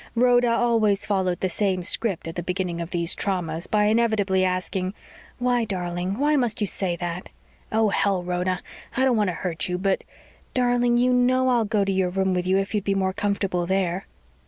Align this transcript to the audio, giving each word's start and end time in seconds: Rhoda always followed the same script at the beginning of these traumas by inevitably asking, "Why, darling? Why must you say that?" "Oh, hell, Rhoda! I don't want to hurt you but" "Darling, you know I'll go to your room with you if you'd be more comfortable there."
Rhoda 0.15 0.49
always 0.49 1.05
followed 1.05 1.41
the 1.41 1.49
same 1.51 1.83
script 1.83 2.27
at 2.27 2.33
the 2.33 2.41
beginning 2.41 2.81
of 2.81 2.89
these 2.89 3.13
traumas 3.15 3.67
by 3.67 3.83
inevitably 3.85 4.43
asking, 4.43 4.95
"Why, 5.37 5.63
darling? 5.63 6.17
Why 6.17 6.35
must 6.35 6.59
you 6.59 6.65
say 6.65 6.95
that?" 6.95 7.29
"Oh, 7.71 7.89
hell, 7.89 8.23
Rhoda! 8.23 8.61
I 8.97 9.05
don't 9.05 9.15
want 9.15 9.27
to 9.27 9.33
hurt 9.35 9.69
you 9.69 9.77
but" 9.77 10.03
"Darling, 10.55 10.97
you 10.97 11.13
know 11.13 11.49
I'll 11.49 11.65
go 11.65 11.85
to 11.85 11.91
your 11.91 12.09
room 12.09 12.33
with 12.33 12.47
you 12.47 12.57
if 12.57 12.73
you'd 12.73 12.83
be 12.83 12.95
more 12.95 13.13
comfortable 13.13 13.67
there." 13.67 14.07